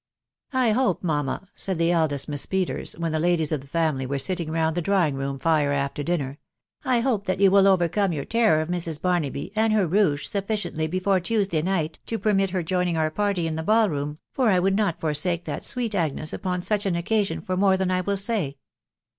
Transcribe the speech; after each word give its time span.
"I 0.51 0.71
hope, 0.71 1.03
aaamma," 1.03 1.45
said 1.53 1.77
the 1.77 1.91
eldest 1.91 2.27
Miss 2.27 2.47
Peters, 2.47 2.93
when 2.97 3.11
the* 3.11 3.19
ladies 3.19 3.51
of 3.51 3.61
the 3.61 3.67
family 3.67 4.07
mtee 4.07 4.19
sitting 4.19 4.49
round 4.49 4.75
.the 4.75 4.81
drawing 4.81 5.13
room 5.13 5.37
fire 5.37 5.71
after 5.73 6.03
dmaer, 6.03 6.29
u 6.31 6.37
I 6.83 7.01
hope 7.01 7.25
that 7.27 7.39
you 7.39 7.51
wiEtwrereame 7.51 8.11
your 8.11 8.25
terror 8.25 8.61
of 8.61 8.67
Mrs. 8.67 8.99
Barnaby 8.99 9.51
and 9.55 9.71
her 9.73 9.85
rouge 9.85 10.25
sufficiently 10.27 10.87
before 10.87 11.19
Tmesday 11.19 11.63
sight 11.63 11.99
to 12.07 12.17
permit 12.17 12.49
her 12.49 12.63
joining 12.63 12.97
our 12.97 13.11
party 13.11 13.45
in 13.45 13.53
the 13.53 13.61
fcall 13.63 13.89
aoom, 13.89 14.17
for 14.31 14.49
I 14.49 14.57
would 14.57 14.75
not 14.75 14.99
forsake 14.99 15.45
that 15.45 15.63
sweet 15.63 15.93
Agnes 15.93 16.33
upon 16.33 16.63
such 16.63 16.87
:an 16.87 16.95
oof&sMn 16.95 17.47
lor 17.47 17.55
more 17.55 17.77
than 17.77 17.91
I 17.91 18.01
will 18.01 18.17
say." 18.17 18.57